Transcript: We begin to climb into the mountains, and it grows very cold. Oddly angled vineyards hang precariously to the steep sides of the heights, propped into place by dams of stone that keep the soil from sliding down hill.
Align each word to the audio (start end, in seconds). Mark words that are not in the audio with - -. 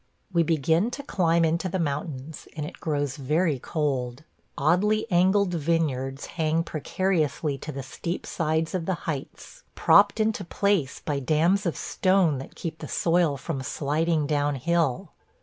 We 0.33 0.41
begin 0.41 0.89
to 0.97 1.03
climb 1.03 1.45
into 1.45 1.69
the 1.69 1.77
mountains, 1.77 2.47
and 2.55 2.65
it 2.65 2.79
grows 2.79 3.17
very 3.17 3.59
cold. 3.59 4.23
Oddly 4.57 5.05
angled 5.11 5.53
vineyards 5.53 6.25
hang 6.25 6.63
precariously 6.63 7.59
to 7.59 7.71
the 7.71 7.83
steep 7.83 8.25
sides 8.25 8.73
of 8.73 8.87
the 8.87 8.95
heights, 9.05 9.61
propped 9.75 10.19
into 10.19 10.43
place 10.43 11.01
by 11.05 11.19
dams 11.19 11.67
of 11.67 11.77
stone 11.77 12.39
that 12.39 12.55
keep 12.55 12.79
the 12.79 12.87
soil 12.87 13.37
from 13.37 13.61
sliding 13.61 14.25
down 14.25 14.55
hill. 14.55 15.11